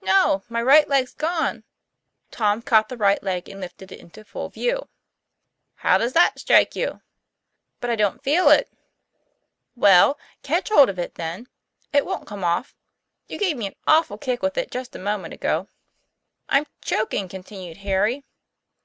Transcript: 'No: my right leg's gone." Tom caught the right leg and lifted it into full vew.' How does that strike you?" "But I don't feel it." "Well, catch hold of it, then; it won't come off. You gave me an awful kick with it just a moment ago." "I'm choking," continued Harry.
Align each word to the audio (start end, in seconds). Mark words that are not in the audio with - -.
'No: 0.00 0.44
my 0.48 0.62
right 0.62 0.88
leg's 0.88 1.12
gone." 1.12 1.64
Tom 2.30 2.62
caught 2.62 2.88
the 2.88 2.96
right 2.96 3.20
leg 3.20 3.48
and 3.48 3.60
lifted 3.60 3.90
it 3.90 3.98
into 3.98 4.22
full 4.24 4.48
vew.' 4.48 4.88
How 5.82 5.98
does 5.98 6.12
that 6.12 6.38
strike 6.38 6.76
you?" 6.76 7.02
"But 7.80 7.90
I 7.90 7.96
don't 7.96 8.22
feel 8.22 8.48
it." 8.48 8.70
"Well, 9.74 10.20
catch 10.44 10.68
hold 10.68 10.88
of 10.88 11.00
it, 11.00 11.16
then; 11.16 11.48
it 11.92 12.06
won't 12.06 12.28
come 12.28 12.44
off. 12.44 12.76
You 13.26 13.40
gave 13.40 13.56
me 13.56 13.66
an 13.66 13.76
awful 13.84 14.18
kick 14.18 14.40
with 14.40 14.56
it 14.56 14.70
just 14.70 14.94
a 14.94 15.00
moment 15.00 15.34
ago." 15.34 15.66
"I'm 16.48 16.66
choking," 16.80 17.28
continued 17.28 17.78
Harry. 17.78 18.22